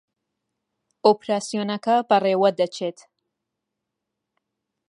[1.05, 2.97] ئۆپراسیۆنەکە بەڕێوە دەچێت